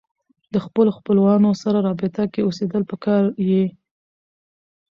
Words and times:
د 0.53 0.55
خپلو 0.65 0.89
خپلوانو 0.97 1.49
سره 1.61 1.77
رابطه 1.87 2.23
کې 2.33 2.41
اوسېدل 2.43 2.83
پکار 2.91 3.23
يي 3.49 3.65